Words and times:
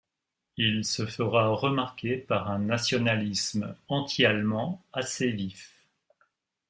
Il 0.57 0.83
se 0.83 1.05
fera 1.05 1.49
remarquer 1.49 2.17
par 2.17 2.49
un 2.49 2.57
nationalisme 2.57 3.75
anti-allemand 3.87 4.81
assez 4.93 5.29
vif. 5.29 5.75